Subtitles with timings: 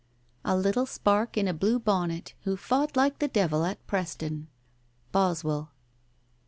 [0.43, 4.47] a little spark in a blue bonnet, who fought like the devil at Preston."—
[5.11, 5.69] Boswell.